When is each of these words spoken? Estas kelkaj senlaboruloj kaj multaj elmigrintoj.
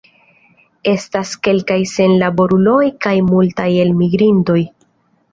Estas 0.91 1.33
kelkaj 1.47 1.77
senlaboruloj 1.91 2.85
kaj 3.07 3.13
multaj 3.27 3.67
elmigrintoj. 3.83 4.57